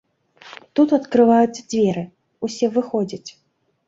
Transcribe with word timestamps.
Тут 0.77 0.93
адкрываюцца 0.97 1.61
дзверы, 1.73 2.03
усе 2.47 2.71
выходзяць. 2.79 3.29